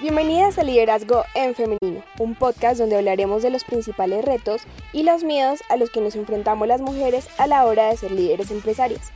[0.00, 4.62] Bienvenidas a Liderazgo en Femenino, un podcast donde hablaremos de los principales retos
[4.92, 8.10] y los miedos a los que nos enfrentamos las mujeres a la hora de ser
[8.10, 9.12] líderes empresarias.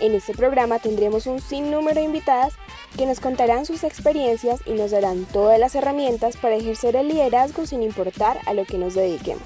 [0.00, 2.54] En este programa tendremos un sinnúmero de invitadas
[2.96, 7.66] que nos contarán sus experiencias y nos darán todas las herramientas para ejercer el liderazgo
[7.66, 9.42] sin importar a lo que nos dediquemos.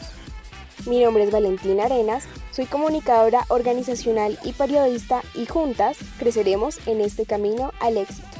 [0.86, 7.26] Mi nombre es Valentina Arenas, soy comunicadora organizacional y periodista y juntas creceremos en este
[7.26, 8.37] camino al éxito.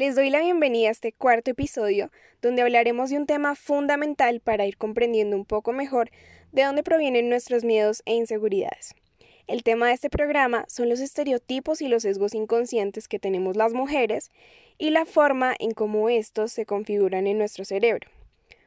[0.00, 4.64] Les doy la bienvenida a este cuarto episodio, donde hablaremos de un tema fundamental para
[4.64, 6.10] ir comprendiendo un poco mejor
[6.52, 8.94] de dónde provienen nuestros miedos e inseguridades.
[9.46, 13.74] El tema de este programa son los estereotipos y los sesgos inconscientes que tenemos las
[13.74, 14.30] mujeres
[14.78, 18.08] y la forma en cómo estos se configuran en nuestro cerebro.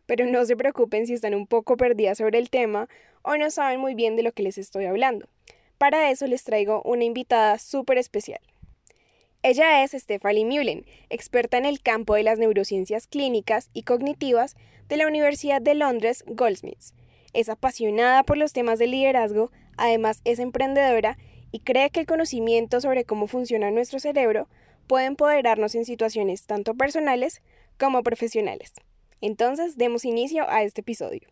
[0.06, 2.88] Pero no se preocupen si están un poco perdidas sobre el tema
[3.24, 5.28] o no saben muy bien de lo que les estoy hablando.
[5.80, 8.53] Para eso les traigo una invitada súper especial.
[9.46, 14.56] Ella es Stephanie Mullen, experta en el campo de las neurociencias clínicas y cognitivas
[14.88, 16.94] de la Universidad de Londres Goldsmiths.
[17.34, 21.18] Es apasionada por los temas de liderazgo, además es emprendedora
[21.52, 24.48] y cree que el conocimiento sobre cómo funciona nuestro cerebro
[24.88, 27.42] puede empoderarnos en situaciones tanto personales
[27.78, 28.72] como profesionales.
[29.20, 31.28] Entonces, demos inicio a este episodio.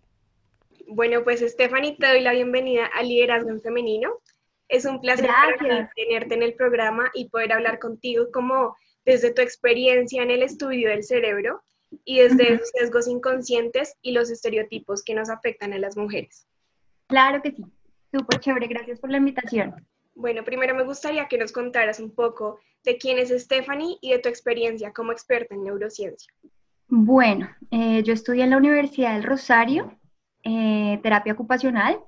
[0.86, 4.17] Bueno, pues Stephanie, te doy la bienvenida al Liderazgo en Femenino.
[4.72, 5.30] Es un placer
[5.95, 10.88] tenerte en el programa y poder hablar contigo como desde tu experiencia en el estudio
[10.88, 11.61] del cerebro
[12.05, 16.47] y desde los sesgos inconscientes y los estereotipos que nos afectan a las mujeres.
[17.08, 17.66] Claro que sí,
[18.14, 19.75] súper chévere, gracias por la invitación.
[20.16, 24.20] Bueno, primero me gustaría que nos contaras un poco de quién es Stephanie y de
[24.20, 26.32] tu experiencia como experta en neurociencia.
[26.88, 29.99] Bueno, eh, yo estudié en la Universidad del Rosario,
[30.43, 31.99] eh, terapia ocupacional,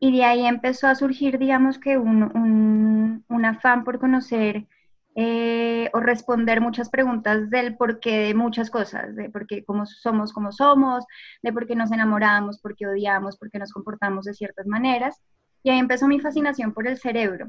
[0.00, 4.66] y de ahí empezó a surgir, digamos que un, afán por conocer
[5.14, 10.52] eh, o responder muchas preguntas del porqué de muchas cosas, de por qué somos como
[10.52, 11.04] somos,
[11.42, 15.20] de por qué nos enamoramos, por qué odiamos, por qué nos comportamos de ciertas maneras.
[15.62, 17.48] Y ahí empezó mi fascinación por el cerebro.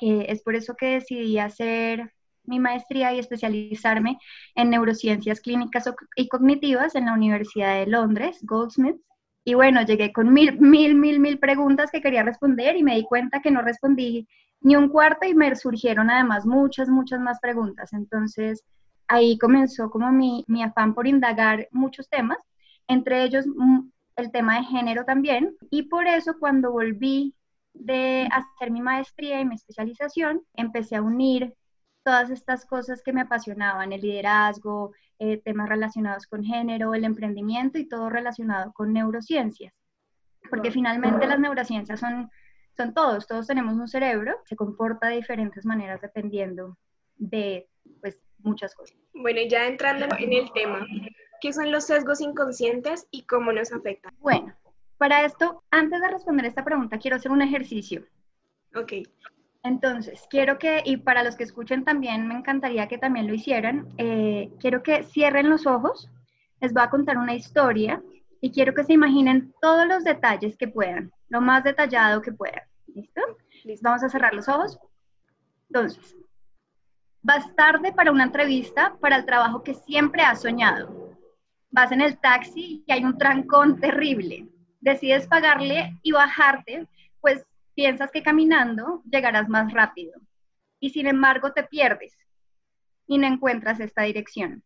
[0.00, 2.12] es por eso que decidí hacer
[2.44, 4.18] mi maestría y especializarme
[4.54, 9.02] en neurociencias clínicas y cognitivas en la Universidad de Londres, Goldsmiths,
[9.48, 13.04] y bueno, llegué con mil, mil, mil, mil preguntas que quería responder y me di
[13.04, 14.26] cuenta que no respondí
[14.60, 17.92] ni un cuarto y me surgieron además muchas, muchas más preguntas.
[17.92, 18.64] Entonces
[19.06, 22.38] ahí comenzó como mi, mi afán por indagar muchos temas,
[22.88, 25.54] entre ellos mm, el tema de género también.
[25.70, 27.32] Y por eso cuando volví
[27.72, 31.54] de hacer mi maestría y mi especialización, empecé a unir
[32.06, 37.78] todas estas cosas que me apasionaban, el liderazgo, eh, temas relacionados con género, el emprendimiento
[37.78, 39.74] y todo relacionado con neurociencias.
[40.48, 42.30] Porque finalmente las neurociencias son,
[42.76, 46.78] son todos, todos tenemos un cerebro, se comporta de diferentes maneras dependiendo
[47.16, 47.68] de
[48.00, 48.96] pues, muchas cosas.
[49.12, 50.86] Bueno, ya entrando en el tema,
[51.40, 54.14] ¿qué son los sesgos inconscientes y cómo nos afectan?
[54.20, 54.54] Bueno,
[54.96, 58.04] para esto, antes de responder esta pregunta, quiero hacer un ejercicio.
[58.76, 58.92] Ok.
[59.66, 63.88] Entonces, quiero que, y para los que escuchen también, me encantaría que también lo hicieran,
[63.98, 66.08] eh, quiero que cierren los ojos,
[66.60, 68.00] les voy a contar una historia
[68.40, 72.62] y quiero que se imaginen todos los detalles que puedan, lo más detallado que puedan.
[72.86, 73.20] ¿Listo?
[73.82, 74.78] Vamos a cerrar los ojos.
[75.68, 76.16] Entonces,
[77.20, 81.18] vas tarde para una entrevista para el trabajo que siempre has soñado.
[81.72, 84.46] Vas en el taxi y hay un trancón terrible.
[84.80, 86.86] Decides pagarle y bajarte,
[87.20, 87.44] pues
[87.76, 90.18] piensas que caminando llegarás más rápido
[90.80, 92.16] y sin embargo te pierdes
[93.06, 94.64] y no encuentras esta dirección.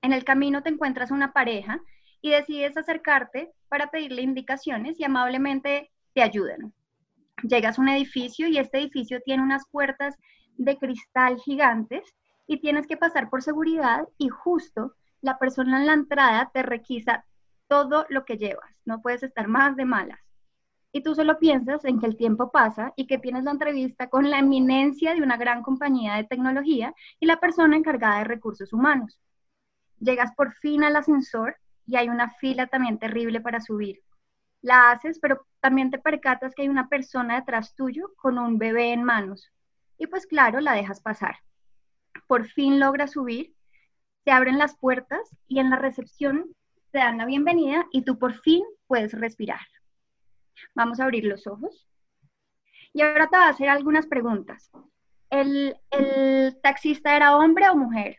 [0.00, 1.80] En el camino te encuentras una pareja
[2.22, 6.72] y decides acercarte para pedirle indicaciones y amablemente te ayudan.
[7.42, 10.16] Llegas a un edificio y este edificio tiene unas puertas
[10.56, 12.14] de cristal gigantes
[12.46, 17.24] y tienes que pasar por seguridad y justo la persona en la entrada te requisa
[17.66, 18.80] todo lo que llevas.
[18.84, 20.27] No puedes estar más de malas
[20.92, 24.30] y tú solo piensas en que el tiempo pasa y que tienes la entrevista con
[24.30, 29.18] la eminencia de una gran compañía de tecnología y la persona encargada de recursos humanos.
[30.00, 31.56] Llegas por fin al ascensor
[31.86, 34.00] y hay una fila también terrible para subir.
[34.60, 38.92] La haces, pero también te percatas que hay una persona detrás tuyo con un bebé
[38.92, 39.50] en manos.
[39.98, 41.36] Y pues claro, la dejas pasar.
[42.26, 43.54] Por fin logras subir,
[44.24, 46.54] se abren las puertas y en la recepción
[46.90, 49.60] te dan la bienvenida y tú por fin puedes respirar.
[50.74, 51.86] Vamos a abrir los ojos.
[52.92, 54.70] Y ahora te voy a hacer algunas preguntas.
[55.30, 55.76] ¿El,
[56.62, 58.16] taxista era hombre o mujer?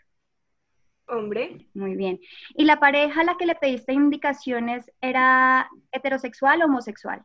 [1.08, 1.68] Hombre.
[1.74, 2.20] Muy bien.
[2.56, 7.24] ¿Y la pareja a la que le pediste indicaciones era heterosexual o homosexual?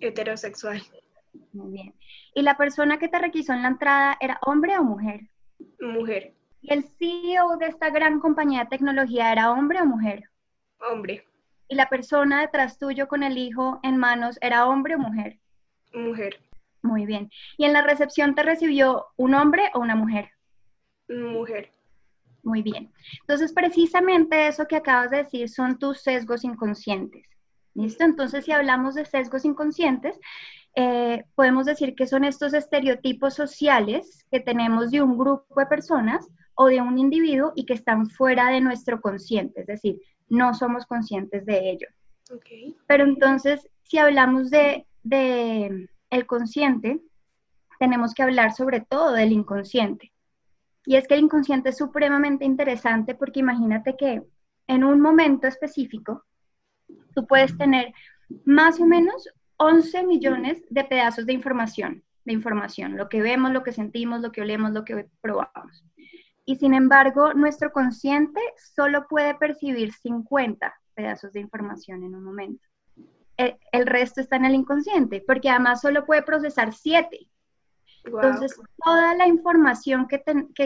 [0.00, 0.82] Heterosexual.
[1.52, 1.94] Muy bien.
[2.34, 5.20] ¿Y la persona que te requisó en la entrada era hombre o mujer?
[5.80, 6.34] Mujer.
[6.60, 10.24] ¿Y el CEO de esta gran compañía de tecnología era hombre o mujer?
[10.90, 11.26] Hombre.
[11.70, 15.38] ¿Y la persona detrás tuyo con el hijo en manos era hombre o mujer?
[15.94, 16.40] Mujer.
[16.82, 17.30] Muy bien.
[17.56, 20.30] ¿Y en la recepción te recibió un hombre o una mujer?
[21.08, 21.70] Mujer.
[22.42, 22.92] Muy bien.
[23.20, 27.24] Entonces, precisamente eso que acabas de decir son tus sesgos inconscientes.
[27.74, 28.02] ¿Listo?
[28.02, 30.18] Entonces, si hablamos de sesgos inconscientes,
[30.74, 36.28] eh, podemos decir que son estos estereotipos sociales que tenemos de un grupo de personas
[36.54, 40.00] o de un individuo y que están fuera de nuestro consciente, es decir,
[40.30, 41.88] no somos conscientes de ello.
[42.86, 47.00] Pero entonces, si hablamos de, de el consciente,
[47.78, 50.12] tenemos que hablar sobre todo del inconsciente.
[50.86, 54.22] Y es que el inconsciente es supremamente interesante porque imagínate que
[54.66, 56.24] en un momento específico
[57.14, 57.92] tú puedes tener
[58.44, 63.62] más o menos 11 millones de pedazos de información, de información, lo que vemos, lo
[63.62, 65.84] que sentimos, lo que olemos, lo que probamos.
[66.50, 68.40] Y sin embargo, nuestro consciente
[68.74, 72.66] solo puede percibir 50 pedazos de información en un momento.
[73.36, 77.20] Eh, el, resto está en el inconsciente, porque además solo puede procesar 7.
[78.02, 80.24] Entonces, toda la información que,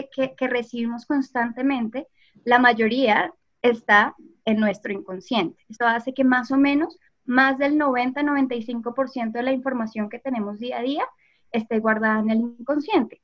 [0.09, 2.07] que recibimos constantemente,
[2.45, 3.31] la mayoría
[3.61, 5.63] está en nuestro inconsciente.
[5.69, 10.79] Esto hace que más o menos más del 90-95% de la información que tenemos día
[10.79, 11.05] a día
[11.51, 13.21] esté guardada en el inconsciente.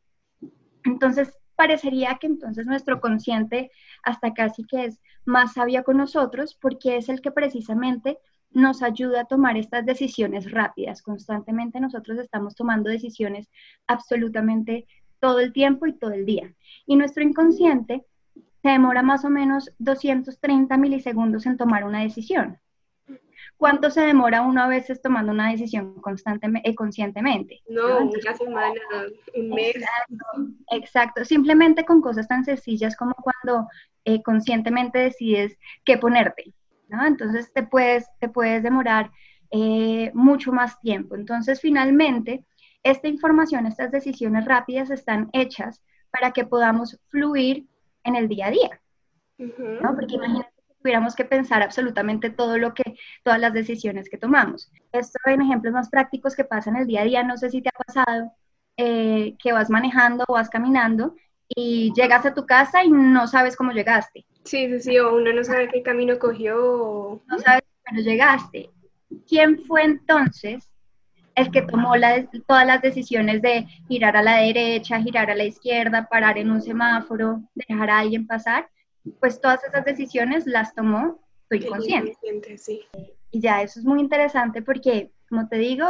[0.83, 3.69] Entonces, parecería que entonces nuestro consciente
[4.01, 8.17] hasta casi que es más sabio con nosotros porque es el que precisamente
[8.49, 11.03] nos ayuda a tomar estas decisiones rápidas.
[11.03, 13.47] Constantemente nosotros estamos tomando decisiones
[13.85, 14.87] absolutamente
[15.19, 16.51] todo el tiempo y todo el día.
[16.87, 18.07] Y nuestro inconsciente
[18.63, 22.57] se demora más o menos 230 milisegundos en tomar una decisión.
[23.61, 27.61] ¿Cuánto se demora uno a veces tomando una decisión constantemente, eh, conscientemente?
[27.69, 28.73] No, una semana,
[29.35, 29.75] un mes.
[30.71, 33.69] Exacto, simplemente con cosas tan sencillas como cuando
[34.03, 36.55] eh, conscientemente decides qué ponerte,
[36.87, 37.05] ¿no?
[37.05, 39.11] Entonces te puedes, te puedes demorar
[39.51, 41.13] eh, mucho más tiempo.
[41.13, 42.43] Entonces, finalmente,
[42.81, 47.67] esta información, estas decisiones rápidas están hechas para que podamos fluir
[48.05, 48.81] en el día a día.
[49.37, 49.95] ¿no?
[49.95, 54.71] Porque imagínate tuviéramos que pensar absolutamente todo lo que, todas las decisiones que tomamos.
[54.91, 57.69] Esto en ejemplos más prácticos que pasan el día a día, no sé si te
[57.69, 58.33] ha pasado
[58.77, 61.15] eh, que vas manejando o vas caminando
[61.47, 64.25] y llegas a tu casa y no sabes cómo llegaste.
[64.43, 67.21] Sí, sí, sí, o uno no sabe qué camino cogió.
[67.27, 68.69] No sabes cómo llegaste.
[69.27, 70.71] ¿Quién fue entonces
[71.35, 71.93] el que tomó
[72.47, 76.61] todas las decisiones de girar a la derecha, girar a la izquierda, parar en un
[76.61, 78.69] semáforo, dejar a alguien pasar,
[79.19, 81.19] pues todas esas decisiones las tomó
[81.49, 82.17] tu inconsciente.
[82.57, 82.81] Sí.
[83.31, 85.87] Y ya eso es muy interesante porque, como te digo,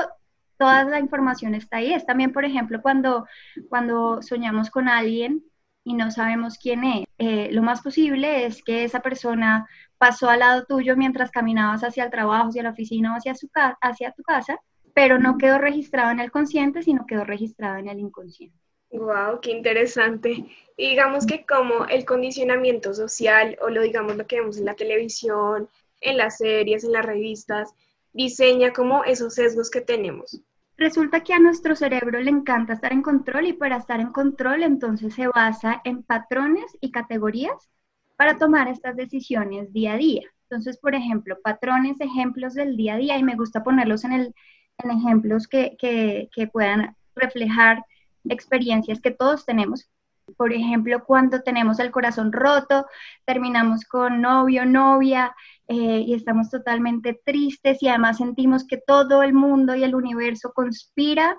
[0.57, 1.93] toda la información está ahí.
[1.93, 3.25] Es también, por ejemplo, cuando,
[3.69, 5.43] cuando soñamos con alguien
[5.83, 7.05] y no sabemos quién es.
[7.17, 9.67] Eh, lo más posible es que esa persona
[9.97, 13.49] pasó al lado tuyo mientras caminabas hacia el trabajo, hacia la oficina o hacia, su
[13.81, 14.59] hacia tu casa
[14.93, 18.57] pero no quedó registrado en el consciente, sino quedó registrado en el inconsciente.
[18.91, 20.45] Wow, qué interesante.
[20.77, 24.75] Y digamos que como el condicionamiento social, o lo digamos lo que vemos en la
[24.75, 25.69] televisión,
[26.01, 27.74] en las series, en las revistas,
[28.13, 30.41] diseña como esos sesgos que tenemos.
[30.77, 34.63] Resulta que a nuestro cerebro le encanta estar en control y para estar en control
[34.63, 37.69] entonces se basa en patrones y categorías
[38.17, 40.24] para tomar estas decisiones día a día.
[40.51, 44.36] Entonces, por ejemplo, patrones, ejemplos del día a día, y me gusta ponerlos en el,
[44.79, 47.86] en ejemplos que, que, puedan reflejar
[48.29, 49.89] experiencias que todos tenemos.
[50.37, 52.85] Por ejemplo, cuando tenemos el corazón roto,
[53.25, 55.35] terminamos con novio, novia
[55.67, 60.53] eh, y estamos totalmente tristes y además sentimos que todo el mundo y el universo
[60.53, 61.37] conspira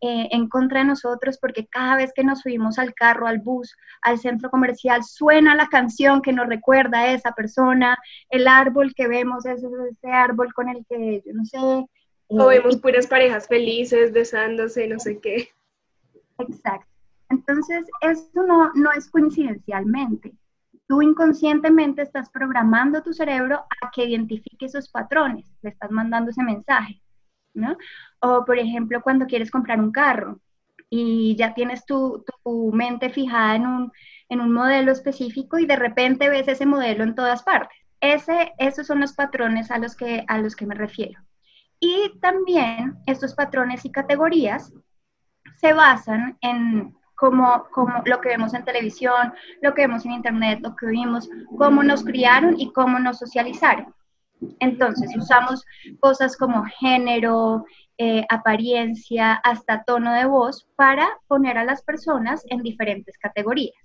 [0.00, 3.76] eh, en contra de nosotros porque cada vez que nos subimos al carro, al bus,
[4.00, 7.96] al centro comercial, suena la canción que nos recuerda a esa persona,
[8.28, 12.78] el árbol que vemos es ese árbol con el que, yo no sé, o vemos
[12.78, 15.50] puras parejas felices, besándose, no sé qué.
[16.42, 16.88] Exacto.
[17.28, 20.34] Entonces, esto no, no es coincidencialmente.
[20.86, 26.42] Tú inconscientemente estás programando tu cerebro a que identifique esos patrones, le estás mandando ese
[26.42, 27.00] mensaje,
[27.54, 27.76] ¿no?
[28.20, 30.40] O, por ejemplo, cuando quieres comprar un carro
[30.90, 33.92] y ya tienes tu, tu mente fijada en un,
[34.28, 38.86] en un modelo específico y de repente ves ese modelo en todas partes Ese, esos
[38.86, 41.20] son los patrones a los, que, a los que me refiero.
[41.80, 44.72] Y también estos patrones y categorías
[45.62, 50.58] se basan en como, como lo que vemos en televisión, lo que vemos en internet,
[50.60, 53.94] lo que vimos, cómo nos criaron y cómo nos socializaron.
[54.58, 55.64] Entonces usamos
[56.00, 57.64] cosas como género,
[57.96, 63.76] eh, apariencia, hasta tono de voz para poner a las personas en diferentes categorías.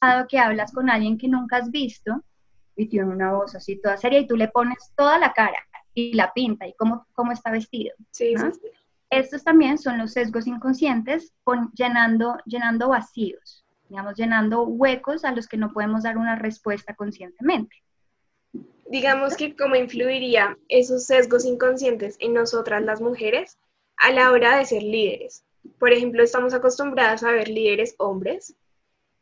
[0.00, 2.22] Dado que hablas con alguien que nunca has visto
[2.76, 5.58] y tiene una voz así toda seria y tú le pones toda la cara
[5.92, 7.96] y la pinta y cómo, cómo está vestido.
[8.12, 8.34] Sí,
[9.10, 11.32] Estos también son los sesgos inconscientes
[11.74, 17.76] llenando, llenando vacíos, digamos, llenando huecos a los que no podemos dar una respuesta conscientemente.
[18.88, 23.58] Digamos que cómo influiría esos sesgos inconscientes en nosotras las mujeres
[23.96, 25.44] a la hora de ser líderes.
[25.78, 28.54] Por ejemplo, estamos acostumbradas a ver líderes hombres,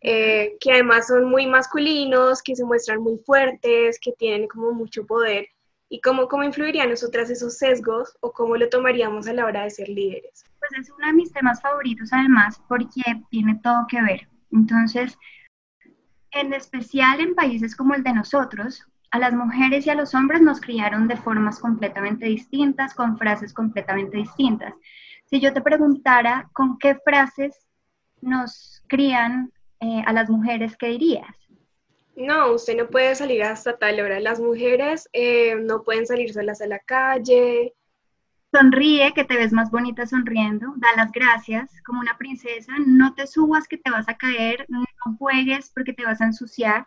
[0.00, 5.06] eh, que además son muy masculinos, que se muestran muy fuertes, que tienen como mucho
[5.06, 5.46] poder.
[5.94, 9.70] ¿Y cómo, cómo influirían nosotras esos sesgos o cómo lo tomaríamos a la hora de
[9.70, 10.44] ser líderes?
[10.58, 14.28] Pues es uno de mis temas favoritos además porque tiene todo que ver.
[14.50, 15.16] Entonces,
[16.32, 20.42] en especial en países como el de nosotros, a las mujeres y a los hombres
[20.42, 24.74] nos criaron de formas completamente distintas, con frases completamente distintas.
[25.26, 27.68] Si yo te preguntara con qué frases
[28.20, 31.36] nos crían eh, a las mujeres, ¿qué dirías?
[32.16, 34.20] No, usted no puede salir hasta tal hora.
[34.20, 37.74] Las mujeres eh, no pueden salir solas a la calle.
[38.52, 40.74] Sonríe, que te ves más bonita sonriendo.
[40.76, 42.72] Da las gracias como una princesa.
[42.86, 44.64] No te subas, que te vas a caer.
[44.68, 44.84] No
[45.18, 46.86] juegues porque te vas a ensuciar.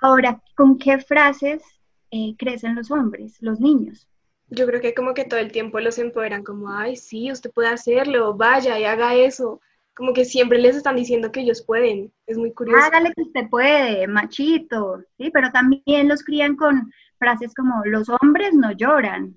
[0.00, 1.62] Ahora, ¿con qué frases
[2.10, 4.08] eh, crecen los hombres, los niños?
[4.48, 7.68] Yo creo que como que todo el tiempo los empoderan como, ay, sí, usted puede
[7.68, 9.60] hacerlo, vaya y haga eso.
[9.94, 12.12] Como que siempre les están diciendo que ellos pueden.
[12.26, 12.82] Es muy curioso.
[12.82, 15.02] Hágale que usted puede, machito.
[15.18, 19.36] Sí, pero también los crían con frases como, los hombres no lloran.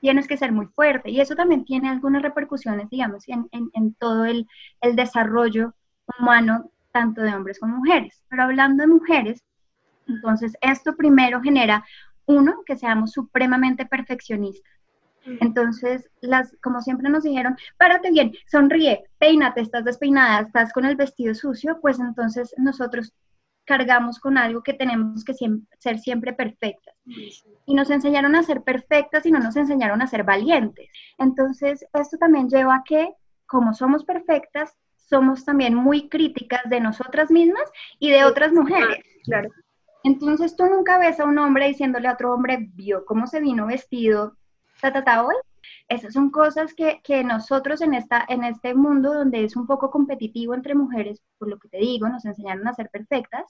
[0.00, 1.10] Tienes que ser muy fuerte.
[1.10, 4.46] Y eso también tiene algunas repercusiones, digamos, en, en, todo el,
[4.80, 5.74] el desarrollo
[6.18, 8.22] humano tanto de hombres como mujeres.
[8.28, 9.42] Pero hablando de mujeres,
[10.06, 11.84] entonces esto primero genera,
[12.26, 14.75] uno, que seamos supremamente perfeccionistas.
[15.40, 20.96] Entonces, las, como siempre nos dijeron, párate bien, sonríe, peínate, estás despeinada, estás con el
[20.96, 23.12] vestido sucio, pues entonces nosotros
[23.64, 25.34] cargamos con algo que tenemos que
[25.78, 26.94] ser siempre perfectas.
[27.66, 30.88] Y nos enseñaron a ser perfectas y no nos enseñaron a ser valientes.
[31.18, 33.12] Entonces, esto también lleva a que,
[33.46, 39.04] como somos perfectas, somos también muy críticas de nosotras mismas y de otras mujeres.
[39.24, 39.50] Claro.
[40.04, 43.66] Entonces tú nunca ves a un hombre diciéndole a otro hombre, vio cómo se vino
[43.66, 44.36] vestido,
[44.80, 45.34] ta, ta, ta, hoy.
[45.88, 49.90] Esas son cosas que, que, nosotros en, esta, en este mundo donde es un poco
[49.90, 53.44] competitivo entre mujeres, por lo que te digo, nos enseñaron a ser perfectas,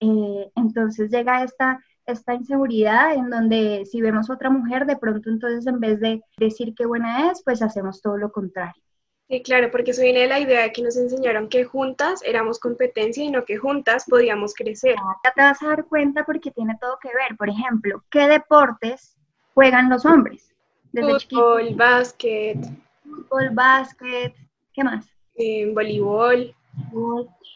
[0.00, 5.66] eh, entonces llega esta, esta inseguridad en donde si vemos otra mujer, de pronto entonces
[5.66, 8.82] en vez de decir qué buena es, pues hacemos todo lo contrario.
[9.28, 12.58] Sí, claro, porque eso viene de la idea de que nos enseñaron que juntas éramos
[12.58, 14.96] competencia y no que juntas podíamos crecer.
[15.24, 17.36] Ya te vas a dar cuenta porque tiene todo que ver.
[17.38, 19.16] Por ejemplo, ¿qué deportes
[19.54, 20.51] juegan los hombres?
[20.92, 22.58] Desde Fútbol, básquet.
[23.02, 24.34] Fútbol, básquet,
[24.72, 25.06] ¿qué más?
[25.36, 26.54] Eh, voleibol.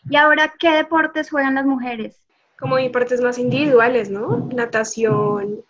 [0.09, 2.26] ¿Y ahora qué deportes juegan las mujeres?
[2.59, 4.49] Como deportes más individuales, ¿no?
[4.55, 5.62] Natación,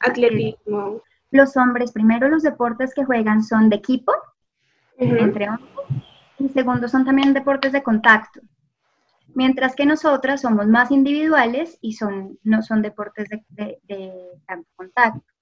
[0.00, 1.02] atletismo.
[1.30, 4.12] Los hombres, primero los deportes que juegan son de equipo,
[4.96, 5.74] entre hombres.
[6.38, 8.40] Y segundo, son también deportes de contacto.
[9.34, 13.80] Mientras que nosotras somos más individuales y son, no son deportes de,
[14.46, 15.33] tanto contacto.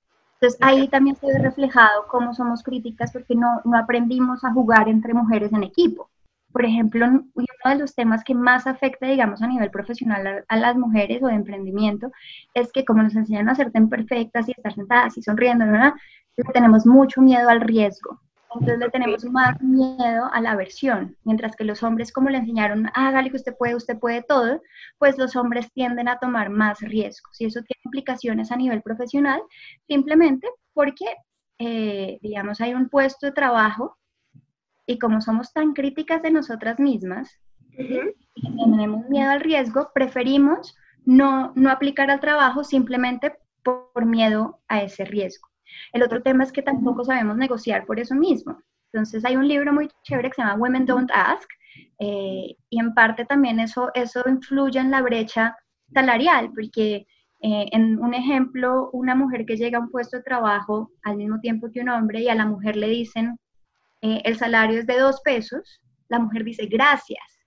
[0.43, 4.89] Entonces ahí también se ve reflejado cómo somos críticas porque no, no aprendimos a jugar
[4.89, 6.11] entre mujeres en equipo.
[6.51, 10.77] Por ejemplo, uno de los temas que más afecta, digamos, a nivel profesional a, las
[10.77, 12.11] mujeres o de emprendimiento
[12.55, 15.93] es que como nos enseñan a ser tan perfectas y estar sentadas y sonriendo, ¿verdad?
[16.53, 18.21] tenemos mucho miedo al riesgo.
[18.55, 22.89] Entonces le tenemos más miedo a la aversión, mientras que los hombres, como le enseñaron,
[22.95, 24.61] hágale que usted puede, usted puede todo,
[24.99, 27.41] pues los hombres tienden a tomar más riesgos.
[27.41, 29.43] Y eso tiene implicaciones a nivel profesional,
[29.87, 31.07] simplemente porque,
[31.59, 33.97] eh, digamos, hay un puesto de trabajo
[34.87, 37.39] y como somos tan críticas de nosotras mismas
[37.79, 44.83] y tenemos miedo al riesgo, preferimos no, no aplicar al trabajo simplemente por miedo a
[44.83, 45.52] ese riesgo.
[45.93, 48.61] El otro tema es que tampoco sabemos negociar por eso mismo.
[48.93, 51.49] Entonces hay un libro muy chévere que se llama Women Don't Ask
[51.99, 55.57] eh, y en parte también eso, eso influye en la brecha
[55.93, 57.07] salarial, porque
[57.41, 61.41] eh, en un ejemplo, una mujer que llega a un puesto de trabajo al mismo
[61.41, 63.39] tiempo que un hombre y a la mujer le dicen
[64.01, 67.41] eh, el salario es de dos pesos, la mujer dice gracias,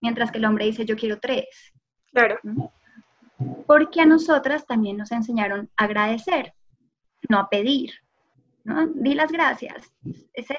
[0.00, 1.72] mientras que el hombre dice yo quiero tres.
[2.12, 2.38] Claro.
[3.66, 6.52] porque a nosotras también nos enseñaron a agradecer,
[7.28, 7.92] no a pedir,
[8.64, 8.86] ¿no?
[8.86, 9.92] Di las gracias,
[10.32, 10.56] ese,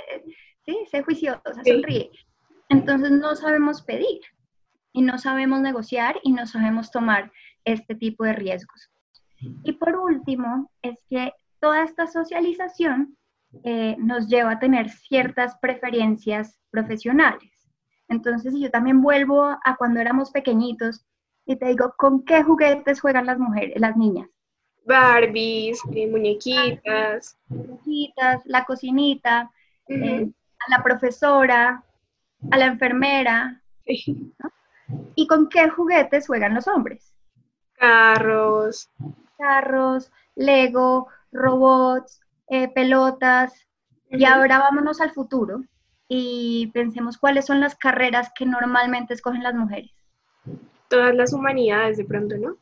[0.65, 2.11] sí, sé juiciosa, sonríe.
[2.69, 4.21] Entonces no sabemos pedir
[4.91, 7.31] y no sabemos negociar y no sabemos tomar
[7.63, 8.89] este tipo de riesgos.
[9.63, 13.17] Y por último, es que toda esta socialización
[13.63, 17.51] eh, nos lleva a tener ciertas preferencias profesionales.
[18.07, 21.05] Entonces, yo también vuelvo a cuando éramos pequeñitos
[21.45, 24.29] y te digo, ¿con qué juguetes juegan las mujeres, las niñas?
[24.85, 27.37] Barbies, eh, muñequitas.
[27.49, 29.51] Muñequitas, la cocinita,
[29.87, 31.83] eh, a la profesora,
[32.51, 33.61] a la enfermera.
[35.15, 37.13] ¿Y con qué juguetes juegan los hombres?
[37.73, 38.89] Carros.
[39.37, 43.53] Carros, Lego, robots, eh, pelotas.
[44.09, 45.63] Y ahora vámonos al futuro
[46.07, 49.91] y pensemos cuáles son las carreras que normalmente escogen las mujeres.
[50.87, 52.57] Todas las humanidades de pronto, ¿no?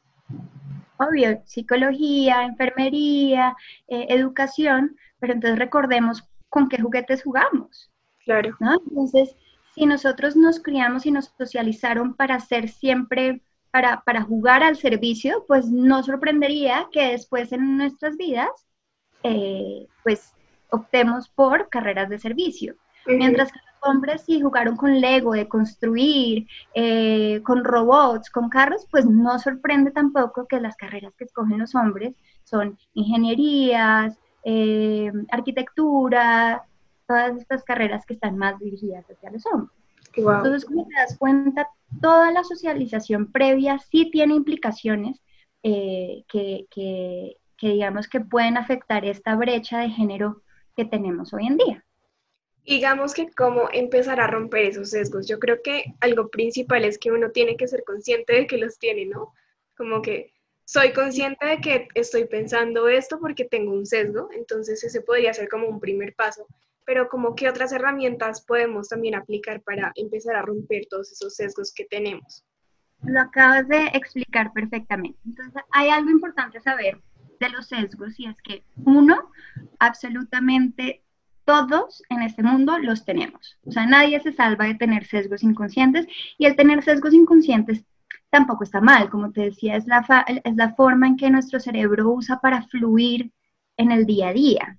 [0.97, 3.55] Obvio, psicología, enfermería,
[3.87, 7.91] eh, educación, pero entonces recordemos con qué juguetes jugamos.
[8.25, 8.55] Claro.
[8.87, 9.35] Entonces,
[9.73, 15.45] si nosotros nos criamos y nos socializaron para ser siempre, para, para jugar al servicio,
[15.47, 18.51] pues no sorprendería que después en nuestras vidas,
[19.23, 20.33] eh, pues
[20.69, 22.75] optemos por carreras de servicio.
[23.05, 29.05] Mientras que hombres sí jugaron con Lego, de construir, eh, con robots, con carros, pues
[29.05, 36.63] no sorprende tampoco que las carreras que escogen los hombres son ingenierías, eh, arquitectura,
[37.07, 39.77] todas estas carreras que están más dirigidas hacia los hombres.
[40.15, 41.67] Entonces, como te das cuenta,
[42.01, 45.21] toda la socialización previa sí tiene implicaciones
[45.63, 50.41] eh, que, que, digamos que pueden afectar esta brecha de género
[50.75, 51.82] que tenemos hoy en día.
[52.65, 55.27] Digamos que cómo empezar a romper esos sesgos.
[55.27, 58.79] Yo creo que algo principal es que uno tiene que ser consciente de que los
[58.79, 59.33] tiene, ¿no?
[59.75, 60.33] Como que
[60.65, 65.49] soy consciente de que estoy pensando esto porque tengo un sesgo, entonces ese podría ser
[65.49, 66.47] como un primer paso.
[66.85, 71.73] Pero como qué otras herramientas podemos también aplicar para empezar a romper todos esos sesgos
[71.73, 72.45] que tenemos.
[73.03, 75.19] Lo acabas de explicar perfectamente.
[75.25, 76.97] Entonces, hay algo importante saber
[77.39, 79.31] de los sesgos y es que uno,
[79.79, 81.02] absolutamente
[81.45, 83.57] todos en este mundo los tenemos.
[83.65, 87.83] O sea, nadie se salva de tener sesgos inconscientes y el tener sesgos inconscientes
[88.29, 89.09] tampoco está mal.
[89.09, 93.31] Como te decía, es la, es la forma en que nuestro cerebro usa para fluir
[93.77, 94.77] en el día a día.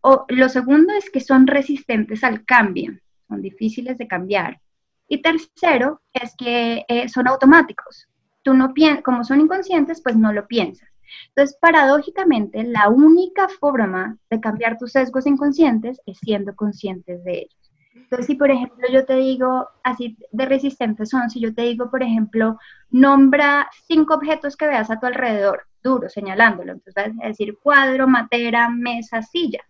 [0.00, 4.60] O, lo segundo es que son resistentes al cambio, son difíciles de cambiar.
[5.08, 8.08] Y tercero es que eh, son automáticos.
[8.42, 10.88] Tú no como son inconscientes, pues no lo piensas.
[11.28, 17.64] Entonces, paradójicamente, la única forma de cambiar tus sesgos inconscientes es siendo conscientes de ellos.
[17.94, 21.90] Entonces, si por ejemplo yo te digo, así de resistentes son, si yo te digo,
[21.90, 22.58] por ejemplo,
[22.90, 28.08] nombra cinco objetos que veas a tu alrededor, duro, señalándolo, entonces vas a decir cuadro,
[28.08, 29.60] matera, mesa, silla.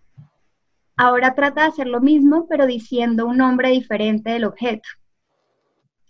[0.96, 4.88] Ahora trata de hacer lo mismo, pero diciendo un nombre diferente del objeto.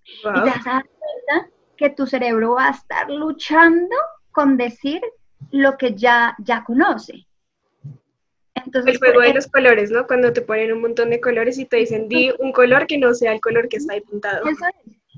[0.04, 3.96] Y te vas a dar cuenta que tu cerebro va a estar luchando
[4.30, 5.00] con decir
[5.50, 7.26] lo que ya, ya conoce.
[8.54, 10.06] Entonces, el juego de los colores, ¿no?
[10.06, 13.12] Cuando te ponen un montón de colores y te dicen, di un color que no
[13.14, 14.44] sea el color que está ahí pintado.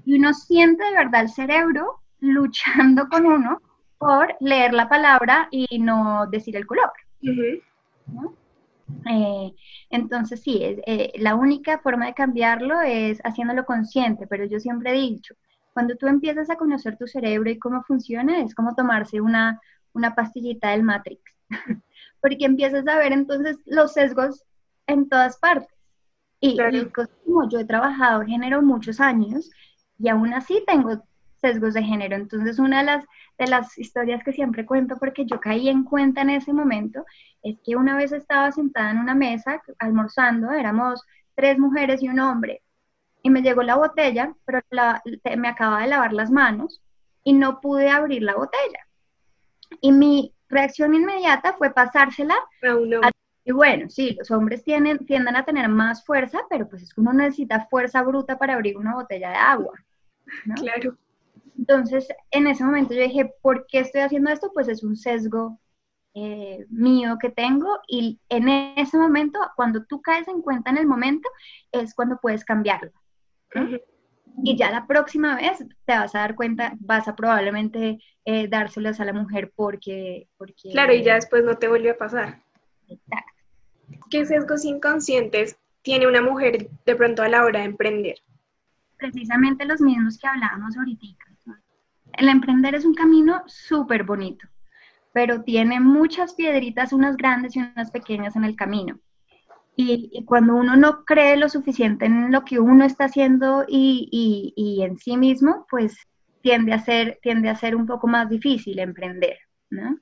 [0.04, 3.60] Y uno siente de verdad el cerebro luchando con uno
[3.98, 6.90] por leer la palabra y no decir el color.
[9.08, 9.54] Eh,
[9.90, 15.00] entonces, sí, eh, la única forma de cambiarlo es haciéndolo consciente, pero yo siempre he
[15.00, 15.34] dicho,
[15.72, 19.60] cuando tú empiezas a conocer tu cerebro y cómo funciona, es como tomarse una,
[19.96, 21.22] una pastillita del Matrix,
[22.20, 24.44] porque empiezas a ver entonces los sesgos
[24.86, 25.74] en todas partes.
[26.38, 26.56] Y,
[27.24, 29.50] como yo he trabajado género muchos años
[29.98, 31.02] y aún así tengo
[31.40, 32.16] sesgos de género.
[32.16, 33.04] Entonces, una de las,
[33.38, 37.04] de las historias que siempre cuento, porque yo caí en cuenta en ese momento,
[37.42, 41.02] es que una vez estaba sentada en una mesa almorzando, éramos
[41.34, 42.62] tres mujeres y un hombre,
[43.22, 44.60] y me llegó la botella, pero
[45.36, 46.80] me acaba de lavar las manos
[47.24, 48.85] y no pude abrir la botella.
[49.80, 52.34] Y mi reacción inmediata fue pasársela
[53.02, 53.10] a
[53.48, 57.00] y bueno, sí, los hombres tienen, tienden a tener más fuerza, pero pues es que
[57.00, 59.72] uno necesita fuerza bruta para abrir una botella de agua.
[60.56, 60.96] Claro.
[61.56, 64.50] Entonces, en ese momento yo dije, ¿por qué estoy haciendo esto?
[64.52, 65.60] Pues es un sesgo
[66.14, 70.86] eh, mío que tengo y en ese momento, cuando tú caes en cuenta en el
[70.88, 71.28] momento,
[71.70, 72.90] es cuando puedes cambiarlo.
[74.42, 79.00] Y ya la próxima vez te vas a dar cuenta, vas a probablemente eh, dárselas
[79.00, 80.70] a la mujer porque, porque...
[80.72, 82.42] Claro, y ya después no te vuelve a pasar.
[82.88, 83.32] Exacto.
[84.10, 88.16] ¿Qué sesgos inconscientes tiene una mujer de pronto a la hora de emprender?
[88.96, 91.06] Precisamente los mismos que hablábamos ahorita.
[92.14, 94.48] el emprender es un camino súper bonito,
[95.12, 98.98] pero tiene muchas piedritas, unas grandes y unas pequeñas en el camino.
[99.78, 104.82] Y, cuando uno no cree lo suficiente en lo que uno está haciendo y, y,
[104.82, 105.98] en sí mismo, pues
[106.40, 109.36] tiende a, ser, tiende a ser un poco más difícil emprender,
[109.68, 109.98] ¿no?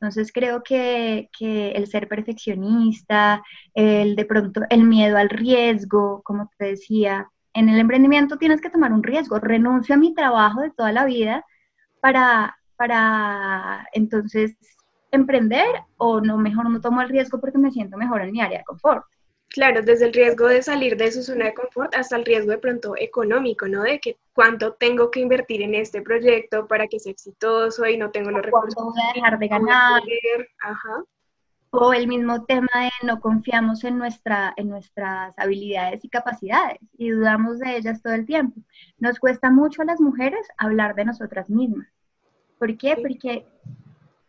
[0.00, 6.50] Entonces creo que, que, el ser perfeccionista, el de pronto el miedo al riesgo, como
[6.58, 9.38] te decía, en el emprendimiento tienes que tomar un riesgo.
[9.38, 11.44] Renuncio a mi trabajo de toda la vida
[12.00, 14.56] para, para entonces
[15.14, 18.58] emprender o no, mejor no tomo el riesgo porque me siento mejor en mi área
[18.58, 19.04] de confort.
[19.48, 22.58] Claro, desde el riesgo de salir de su zona de confort hasta el riesgo de
[22.58, 23.82] pronto económico, ¿no?
[23.82, 28.10] De que cuánto tengo que invertir en este proyecto para que sea exitoso y no
[28.10, 28.82] tengo los recursos.
[28.82, 30.02] voy a dejar de ganar?
[30.60, 31.04] Ajá.
[31.70, 37.10] O el mismo tema de no confiamos en, nuestra, en nuestras habilidades y capacidades y
[37.10, 38.60] dudamos de ellas todo el tiempo.
[38.98, 41.86] Nos cuesta mucho a las mujeres hablar de nosotras mismas.
[42.58, 42.96] ¿Por qué?
[42.96, 43.46] Porque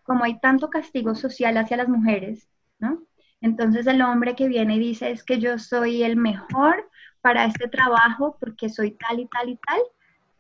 [0.06, 2.48] como hay tanto castigo social hacia las mujeres,
[2.80, 3.02] ¿no?
[3.42, 6.90] Entonces el hombre que viene y dice es que yo soy el mejor
[7.22, 9.82] para este trabajo porque soy tal y tal y tal,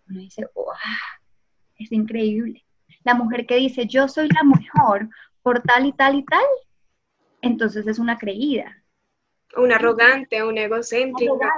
[0.07, 0.65] uno dice, ¡wow!
[1.77, 2.63] Es increíble.
[3.03, 5.09] La mujer que dice yo soy la mejor
[5.41, 6.45] por tal y tal y tal,
[7.41, 8.83] entonces es una creída.
[9.57, 11.51] Una arrogante, una egocéntrica.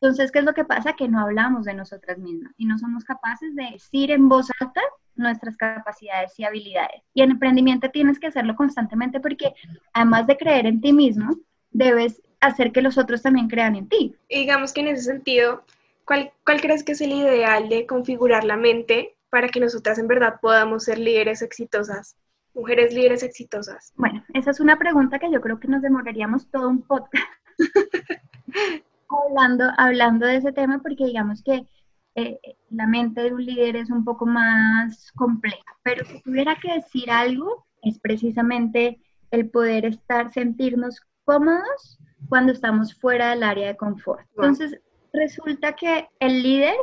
[0.00, 0.94] Entonces, ¿qué es lo que pasa?
[0.94, 4.82] Que no hablamos de nosotras mismas y no somos capaces de decir en voz alta
[5.16, 7.02] nuestras capacidades y habilidades.
[7.14, 9.54] Y en emprendimiento tienes que hacerlo constantemente porque
[9.92, 11.36] además de creer en ti mismo,
[11.70, 14.14] debes hacer que los otros también crean en ti.
[14.28, 15.64] Y digamos que en ese sentido,
[16.04, 20.08] ¿cuál, ¿cuál crees que es el ideal de configurar la mente para que nosotras en
[20.08, 22.16] verdad podamos ser líderes exitosas?
[22.54, 23.92] Mujeres líderes exitosas.
[23.96, 27.24] Bueno, esa es una pregunta que yo creo que nos demoraríamos todo un podcast
[29.08, 31.66] hablando, hablando de ese tema porque digamos que
[32.14, 32.38] eh,
[32.70, 37.10] la mente de un líder es un poco más compleja, pero si tuviera que decir
[37.10, 41.98] algo, es precisamente el poder estar, sentirnos cómodos
[42.28, 44.26] cuando estamos fuera del área de confort.
[44.36, 44.78] Entonces,
[45.12, 46.76] resulta que el líder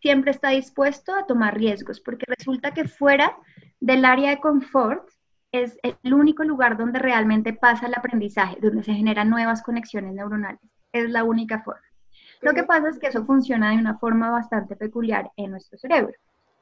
[0.00, 3.36] siempre está dispuesto a tomar riesgos, porque resulta que fuera
[3.80, 5.08] del área de confort
[5.50, 10.60] es el único lugar donde realmente pasa el aprendizaje, donde se generan nuevas conexiones neuronales.
[10.92, 11.87] Es la única forma.
[12.40, 16.14] Lo que pasa es que eso funciona de una forma bastante peculiar en nuestro cerebro.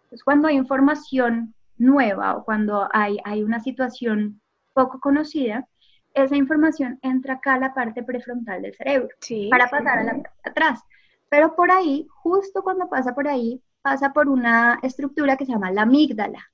[0.04, 4.40] Entonces, cuando hay información nueva o cuando hay, hay una situación
[4.72, 5.66] poco conocida,
[6.14, 9.08] esa información entra acá a la parte prefrontal del cerebro
[9.50, 10.80] para pasar a la parte atrás.
[11.28, 15.70] Pero por ahí, justo cuando pasa por ahí, pasa por una estructura que se llama
[15.70, 16.50] la amígdala.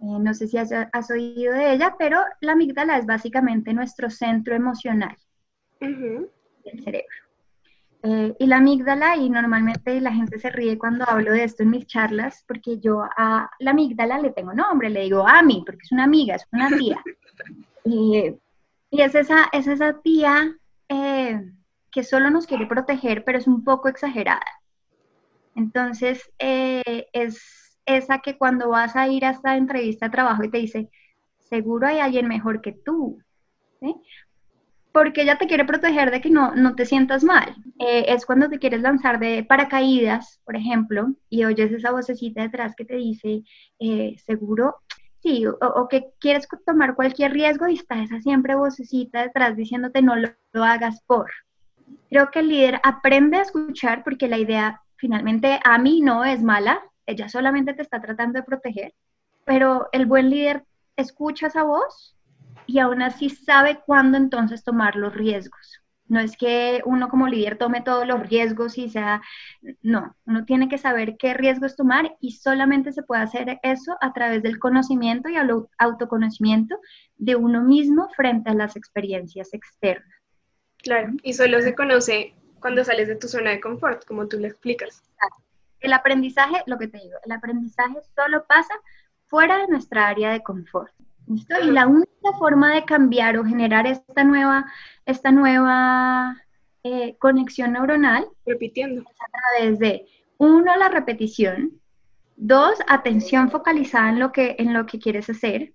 [0.00, 4.10] Eh, no sé si has, has, oído de ella, pero la amígdala es básicamente nuestro
[4.10, 5.16] centro emocional
[5.80, 7.23] del cerebro.
[8.06, 11.70] Eh, y la amígdala, y normalmente la gente se ríe cuando hablo de esto en
[11.70, 15.92] mis charlas, porque yo a la amígdala le tengo nombre, le digo Ami, porque es
[15.92, 17.02] una amiga, es una tía.
[17.84, 18.36] y
[18.90, 20.54] es esa, es esa tía
[20.90, 21.50] eh,
[21.90, 24.44] que solo nos quiere proteger, pero es un poco exagerada.
[25.54, 30.50] Entonces, eh, es esa que cuando vas a ir a esta entrevista de trabajo y
[30.50, 30.90] te dice,
[31.38, 33.18] seguro hay alguien mejor que tú.
[33.80, 33.94] ¿sí?
[34.94, 37.56] Porque ella te quiere proteger de que no, no te sientas mal.
[37.80, 42.76] Eh, es cuando te quieres lanzar de paracaídas, por ejemplo, y oyes esa vocecita detrás
[42.76, 43.42] que te dice,
[43.80, 44.76] eh, seguro,
[45.18, 50.14] sí, o, que quieres tomar cualquier riesgo y está esa siempre vocecita detrás diciéndote no
[50.14, 51.28] lo, lo hagas por.
[52.08, 56.40] Creo que el líder aprende a escuchar porque la idea finalmente a mí no es
[56.40, 58.94] mala, ella solamente te está tratando de proteger,
[59.44, 60.62] pero el buen líder
[60.96, 62.14] escucha esa voz
[62.66, 65.80] y aún así sabe cuándo entonces tomar los riesgos.
[66.06, 69.22] No es que uno como líder tome todos los riesgos y sea,
[69.80, 74.12] no, uno tiene que saber qué riesgos tomar y solamente se puede hacer eso a
[74.12, 76.78] través del conocimiento y el autoconocimiento
[77.16, 80.14] de uno mismo frente a las experiencias externas.
[80.82, 84.48] Claro, y solo se conoce cuando sales de tu zona de confort, como tú le
[84.48, 85.02] explicas.
[85.80, 88.74] El aprendizaje, lo que te digo, el aprendizaje solo pasa
[89.26, 90.92] fuera de nuestra área de confort.
[91.26, 94.66] Y la única forma de cambiar o generar esta nueva,
[95.06, 96.36] esta nueva
[96.82, 100.06] eh, conexión neuronal repitiendo es a través de
[100.36, 101.80] uno la repetición,
[102.36, 105.72] dos atención focalizada en lo que en lo que quieres hacer,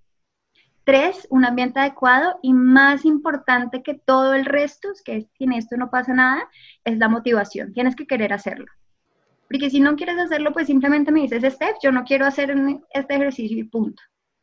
[0.84, 5.76] tres un ambiente adecuado y más importante que todo el resto, es que sin esto
[5.76, 6.48] no pasa nada,
[6.84, 7.72] es la motivación.
[7.72, 8.66] Tienes que querer hacerlo.
[9.48, 12.54] Porque si no quieres hacerlo, pues simplemente me dices, Steph, yo no quiero hacer
[12.92, 14.00] este ejercicio y punto.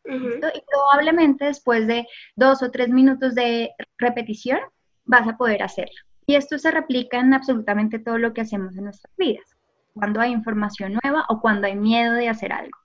[0.08, 4.60] Y probablemente después de dos o tres minutos de repetición
[5.06, 5.96] vas a poder hacerlo.
[6.26, 9.56] Y esto se replica en absolutamente todo lo que hacemos en nuestras vidas.
[9.94, 12.78] cuando hay información nueva o cuando hay miedo de hacer algo.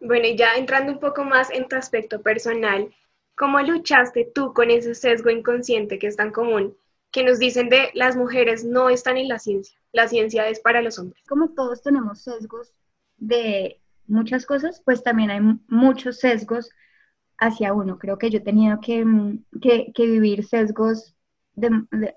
[0.00, 2.90] Bueno, y ya entrando un poco más en tu aspecto personal,
[3.34, 6.74] ¿cómo luchaste tú con ese sesgo inconsciente que es tan común,
[7.10, 10.80] que nos dicen de las mujeres no están en la ciencia, la ciencia es para
[10.80, 11.22] los hombres?
[11.28, 12.72] Como todos tenemos sesgos
[13.18, 13.81] de
[14.12, 16.70] muchas cosas, pues también hay muchos sesgos
[17.38, 17.98] hacia uno.
[17.98, 19.04] Creo que yo he tenido que,
[19.60, 21.16] que, vivir sesgos
[21.54, 21.70] de,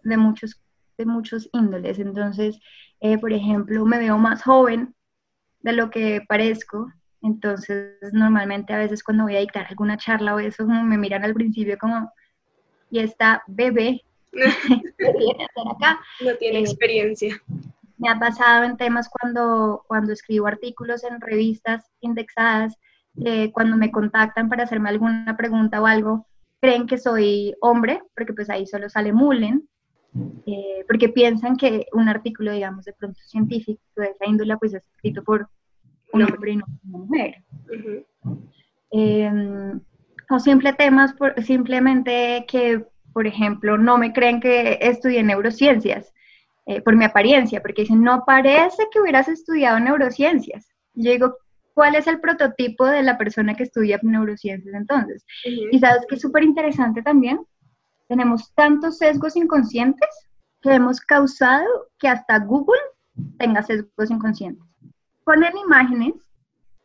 [0.04, 0.62] de, muchos,
[0.98, 1.98] de muchos índoles.
[2.00, 2.60] Entonces,
[3.00, 4.94] eh, por ejemplo, me veo más joven
[5.62, 6.92] de lo que parezco.
[7.22, 11.34] Entonces, normalmente a veces cuando voy a dictar alguna charla o eso, me miran al
[11.34, 12.12] principio como,
[12.92, 14.04] y esta bebé,
[15.76, 16.00] acá?
[16.20, 17.42] No tiene eh, experiencia.
[17.98, 22.78] Me ha pasado en temas cuando, cuando escribo artículos en revistas indexadas,
[23.24, 26.28] eh, cuando me contactan para hacerme alguna pregunta o algo,
[26.60, 29.68] creen que soy hombre, porque pues ahí solo sale Mullen,
[30.46, 34.84] eh, porque piensan que un artículo, digamos, de pronto científico de esa índole, pues es
[34.96, 35.48] escrito por
[36.12, 37.44] un hombre y no una mujer.
[38.92, 39.80] Em,
[40.30, 46.14] o simple temas, por, simplemente que, por ejemplo, no me creen que estudié neurociencias
[46.66, 50.68] eh, por mi apariencia, porque dicen, no parece que hubieras estudiado neurociencias.
[50.94, 51.38] Yo digo,
[51.74, 55.26] ¿cuál es el prototipo de la persona que estudia neurociencias entonces?
[55.44, 57.40] Y sabes que es súper interesante también,
[58.08, 60.10] tenemos tantos sesgos inconscientes
[60.62, 61.68] que hemos causado
[62.00, 62.82] que hasta Google
[63.38, 64.64] tenga sesgos inconscientes.
[65.24, 66.14] Ponen imágenes,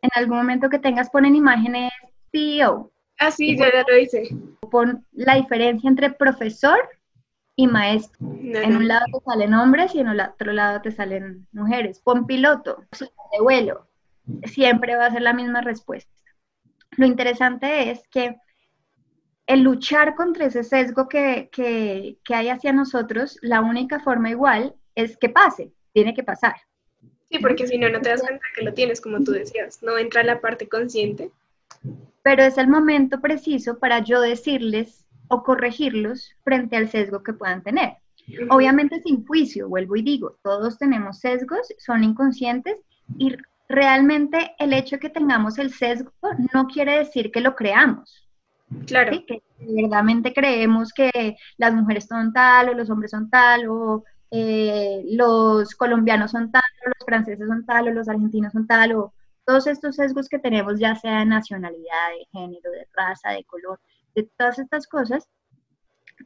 [0.02, 1.92] en algún momento que tengas, ponen imágenes
[2.32, 2.90] CEO.
[3.18, 4.28] Ah, sí, ya lo hice.
[4.70, 6.78] Pon la diferencia entre profesor
[7.60, 8.18] y maestro.
[8.42, 12.00] en un lado te salen hombres y en el otro lado te salen mujeres.
[12.00, 13.86] Pon piloto, de vuelo.
[14.44, 16.10] Siempre va a ser la misma respuesta.
[16.96, 18.36] Lo interesante es que
[19.46, 24.74] el luchar contra ese sesgo que, que, que hay hacia nosotros, la única forma igual
[24.94, 26.54] es que pase, tiene que pasar.
[27.28, 29.98] Sí, porque si no, no te das cuenta que lo tienes, como tú decías, no
[29.98, 31.30] entra la parte consciente.
[32.22, 37.62] Pero es el momento preciso para yo decirles o corregirlos frente al sesgo que puedan
[37.62, 37.96] tener.
[38.50, 42.80] Obviamente sin juicio, vuelvo y digo, todos tenemos sesgos, son inconscientes
[43.18, 43.36] y
[43.68, 46.12] realmente el hecho de que tengamos el sesgo
[46.52, 48.28] no quiere decir que lo creamos.
[48.86, 49.12] Claro.
[49.26, 55.02] Que verdaderamente creemos que las mujeres son tal o los hombres son tal o eh,
[55.10, 59.12] los colombianos son tal o los franceses son tal o los argentinos son tal o
[59.44, 63.80] todos estos sesgos que tenemos ya sea de nacionalidad, de género, de raza, de color,
[64.14, 65.28] de todas estas cosas,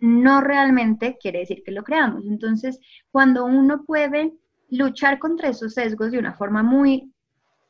[0.00, 2.24] no realmente quiere decir que lo creamos.
[2.26, 2.78] Entonces,
[3.10, 4.32] cuando uno puede
[4.70, 7.12] luchar contra esos sesgos de una forma muy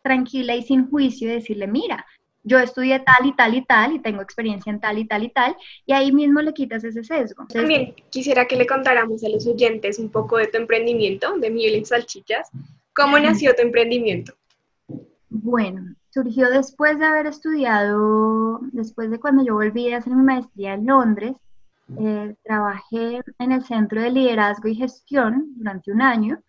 [0.03, 2.07] tranquila y sin juicio, y decirle, mira,
[2.43, 5.31] yo estudié tal y tal y tal y tengo experiencia en tal y tal y
[5.31, 7.47] tal, y ahí mismo le quitas ese sesgo.
[7.47, 11.75] También quisiera que le contáramos a los oyentes un poco de tu emprendimiento, de Miel
[11.75, 12.51] en Salchichas.
[12.95, 14.35] ¿Cómo nació tu emprendimiento?
[15.31, 20.75] Bueno, surgió después de haber estudiado, después de cuando yo volví a hacer mi maestría
[20.75, 21.37] en Londres,
[21.99, 26.41] eh, trabajé en el Centro de Liderazgo y Gestión durante un año.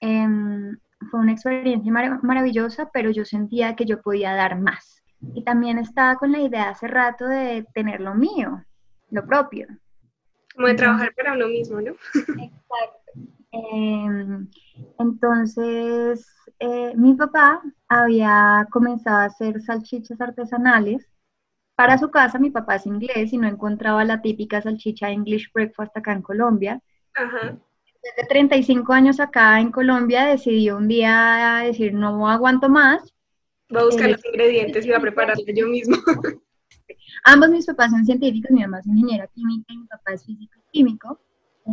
[0.00, 0.76] Em,
[1.10, 1.90] fue una experiencia
[2.22, 5.02] maravillosa, pero yo sentía que yo podía dar más.
[5.34, 8.62] Y también estaba con la idea hace rato de tener lo mío,
[9.10, 9.68] lo propio.
[10.54, 11.92] Como de trabajar para uno mismo, ¿no?
[12.14, 12.97] Exacto.
[13.50, 14.48] Em,
[14.98, 16.26] entonces,
[16.58, 21.06] eh, mi papá había comenzado a hacer salchichas artesanales
[21.74, 22.38] para su casa.
[22.38, 26.80] Mi papá es inglés y no encontraba la típica salchicha English breakfast acá en Colombia.
[27.14, 27.56] Ajá.
[28.02, 33.12] Desde 35 años acá en Colombia decidió un día decir no aguanto más.
[33.70, 35.96] Voy a buscar eh, los ingredientes y voy a prepararlo yo mismo.
[37.24, 40.60] Ambos mis papás son científicos, mi mamá es ingeniera química y mi papá es físico
[40.72, 41.20] químico.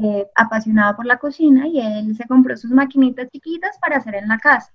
[0.03, 4.27] Eh, apasionado por la cocina y él se compró sus maquinitas chiquitas para hacer en
[4.27, 4.73] la casa.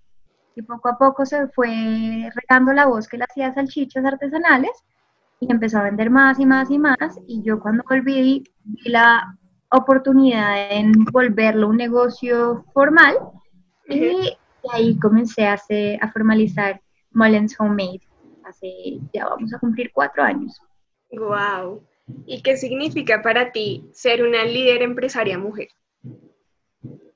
[0.54, 4.70] Y poco a poco se fue regando la voz que le hacía salchichas artesanales
[5.38, 6.96] y empezó a vender más y más y más.
[7.26, 9.36] Y yo cuando volví vi la
[9.70, 13.18] oportunidad en volverlo un negocio formal
[13.90, 14.38] y,
[14.72, 16.80] ahí comencé a, hacer, a formalizar
[17.10, 18.00] Mullens Homemade.
[18.44, 20.58] Hace ya vamos a cumplir cuatro años.
[21.12, 21.82] ¡Wow!
[22.26, 25.68] ¿Y qué significa para ti ser una líder empresaria mujer?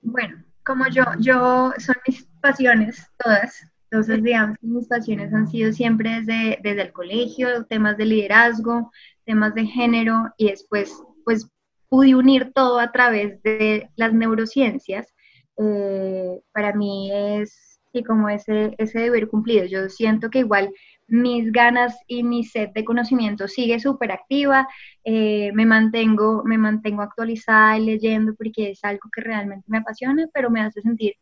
[0.03, 3.67] Bueno, como yo, yo son mis pasiones todas.
[3.91, 8.91] Entonces, digamos que mis pasiones han sido siempre desde, desde el colegio, temas de liderazgo,
[9.25, 10.93] temas de género y después,
[11.25, 11.49] pues,
[11.89, 15.15] pude unir todo a través de las neurociencias.
[15.59, 19.65] Eh, para mí es, sí, como ese, ese deber cumplido.
[19.67, 20.71] Yo siento que igual
[21.07, 24.69] mis ganas y mi sed de conocimiento sigue súper activa,
[25.05, 30.27] eh, me, mantengo, me mantengo actualizada y leyendo porque es algo que realmente me apasiona,
[30.33, 31.14] pero me hace sentir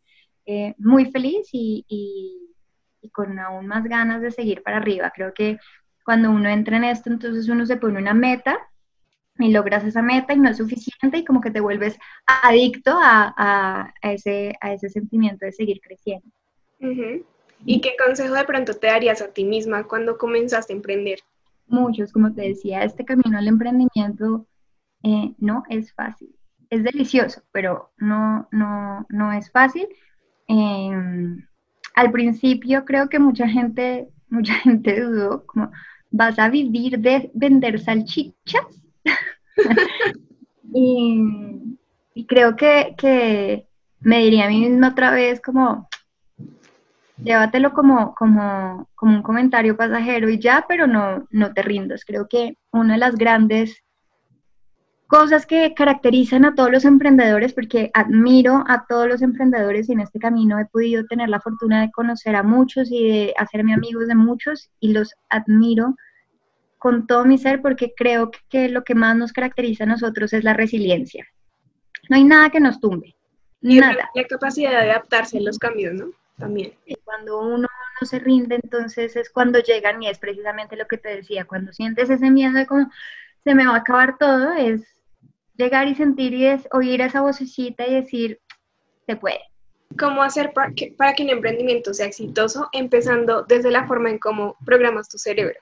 [0.46, 2.38] eh, muy feliz y,
[3.12, 5.12] con aún más ganas de seguir para arriba.
[5.14, 5.58] Creo que
[6.04, 8.58] cuando uno entra en esto, entonces uno se pone una meta
[9.38, 13.92] y logras esa meta y no es suficiente y como que te vuelves adicto a,
[14.02, 16.28] ese, a ese sentimiento de seguir creciendo.
[17.64, 21.18] ¿Y qué consejo de pronto te darías a ti misma cuando comenzaste a emprender?
[21.66, 24.46] Muchos, como te decía, este camino al emprendimiento
[25.02, 26.34] eh, no es fácil.
[26.70, 29.88] Es delicioso, pero no, no, no es fácil.
[30.48, 31.46] Em,
[31.94, 35.70] al principio creo que mucha gente, mucha gente dudó, como,
[36.10, 38.82] ¿vas a vivir de vender salchichas?
[40.74, 41.78] y,
[42.26, 43.66] creo que,
[44.00, 45.88] me diría a mí misma otra vez como,
[47.24, 52.04] llévatelo como, como, como un comentario pasajero y ya, pero no, no te rindas.
[52.04, 53.82] Creo que una de las grandes
[55.12, 60.00] cosas que caracterizan a todos los emprendedores, porque admiro a todos los emprendedores y en
[60.00, 64.08] este camino he podido tener la fortuna de conocer a muchos y de hacerme amigos
[64.08, 65.96] de muchos y los admiro
[66.78, 70.44] con todo mi ser porque creo que lo que más nos caracteriza a nosotros es
[70.44, 71.26] la resiliencia.
[72.08, 73.14] No hay nada que nos tumbe.
[73.60, 74.08] nada.
[74.14, 76.06] La capacidad de adaptarse a los cambios, ¿no?
[76.36, 76.74] También.
[77.04, 77.68] Cuando uno
[78.00, 81.72] no se rinde, entonces es cuando llegan y es precisamente lo que te decía, cuando
[81.72, 82.90] sientes ese miedo de cómo
[83.44, 84.82] se me va a acabar todo, es
[85.56, 88.40] llegar y sentir y es, oír esa vocecita y decir,
[89.06, 89.40] se puede.
[89.98, 94.18] ¿Cómo hacer para que, para que un emprendimiento sea exitoso, empezando desde la forma en
[94.18, 95.58] cómo programas tu cerebro?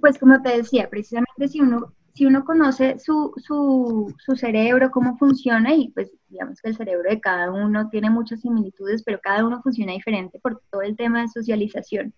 [0.00, 5.16] Pues como te decía, precisamente si uno, si uno conoce su, su, su cerebro, cómo
[5.16, 9.44] funciona, y pues digamos que el cerebro de cada uno tiene muchas similitudes, pero cada
[9.44, 12.12] uno funciona diferente por todo el tema de socialización.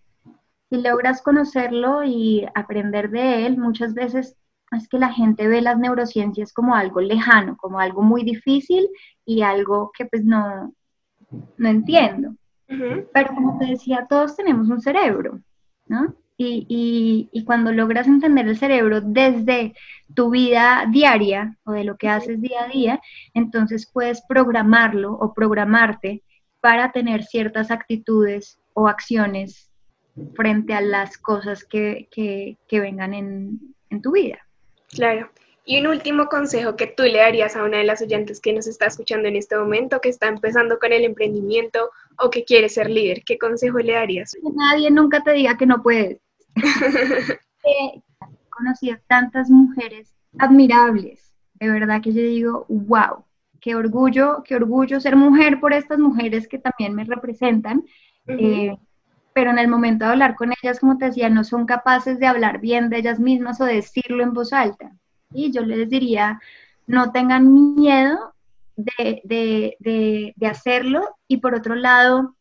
[0.71, 4.37] Si logras conocerlo y aprender de él, muchas veces
[4.73, 8.89] es que la gente ve las neurociencias como algo lejano, como algo muy difícil
[9.25, 10.75] y algo que pues no,
[11.57, 12.35] no entiendo.
[12.67, 15.39] Pero como te decía, todos tenemos un cerebro,
[15.87, 16.15] ¿no?
[16.37, 19.73] Y, y, cuando logras entender el cerebro desde
[20.15, 23.01] tu vida diaria o de lo que haces día a día,
[23.35, 26.25] entonces puedes programarlo o programarte
[26.61, 29.71] para tener ciertas actitudes o acciones
[30.35, 34.39] frente a las cosas que, que, que vengan en, en tu vida.
[34.89, 35.31] Claro.
[35.67, 38.67] Y un último consejo que tú le darías a una de las oyentes que nos
[38.67, 42.91] está escuchando en este momento, que está empezando con el emprendimiento o que quiere ser
[42.91, 44.33] líder, ¿qué consejo le darías?
[44.33, 46.19] Que nadie nunca te diga que no puedes.
[47.65, 48.03] He
[48.51, 53.25] conocido tantas mujeres admirables, de verdad que yo digo, wow,
[53.61, 57.85] qué orgullo, qué orgullo ser mujer por estas mujeres que también me representan.
[58.27, 58.77] Eh,
[59.33, 62.27] pero en el momento de hablar con ellas, como te decía, no son capaces de
[62.27, 64.93] hablar bien de ellas mismas o decirlo en voz alta.
[65.33, 66.41] Y yo les diría,
[66.87, 68.35] no tengan miedo
[68.77, 71.17] de, hacerlo.
[71.27, 72.37] Y por otro lado,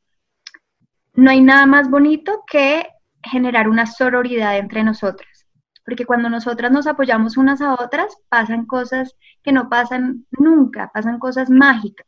[1.15, 2.85] no hay nada más bonito que
[3.23, 5.47] generar una sororidad entre nosotras.
[5.85, 11.19] Porque cuando nosotras nos apoyamos unas a otras, pasan cosas que no pasan nunca, pasan
[11.19, 12.07] cosas mágicas.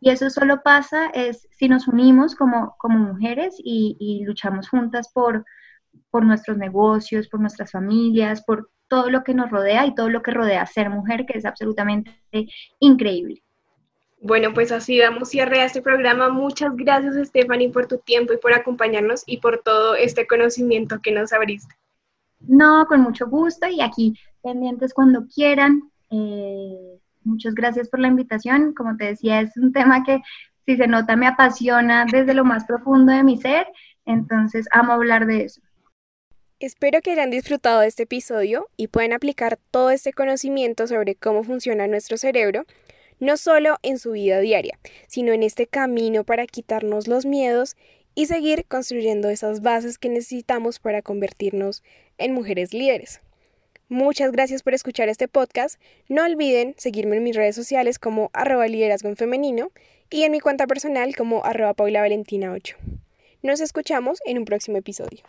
[0.00, 5.44] Y eso solo pasa es si nos unimos como, como mujeres y, luchamos juntas por,
[6.10, 10.22] por nuestros negocios, por nuestras familias, por todo lo que nos rodea y todo lo
[10.22, 12.22] que rodea ser mujer, que es absolutamente
[12.78, 13.42] increíble.
[14.26, 16.28] Bueno, pues así damos cierre a este programa.
[16.30, 21.12] Muchas gracias, Stephanie, por tu tiempo y por acompañarnos y por todo este conocimiento que
[21.12, 21.72] nos abriste.
[22.40, 25.80] No, con mucho gusto y aquí pendientes cuando quieran.
[26.10, 28.74] Eh, muchas gracias por la invitación.
[28.74, 30.20] Como te decía, es un tema que,
[30.66, 33.68] si se nota, me apasiona desde lo más profundo de mi ser.
[34.06, 35.60] Entonces, amo hablar de eso.
[36.58, 41.44] Espero que hayan disfrutado de este episodio y puedan aplicar todo este conocimiento sobre cómo
[41.44, 42.64] funciona nuestro cerebro,
[43.18, 47.76] no solo en su vida diaria, sino en este camino para quitarnos los miedos
[48.14, 51.82] y seguir construyendo esas bases que necesitamos para convertirnos
[52.18, 53.20] en mujeres líderes.
[53.88, 55.80] Muchas gracias por escuchar este podcast.
[56.08, 59.70] No olviden seguirme en mis redes sociales como arroba liderazgo en femenino
[60.10, 62.76] y en mi cuenta personal como arroba paula valentina 8.
[63.42, 65.22] Nos escuchamos en un próximo episodio.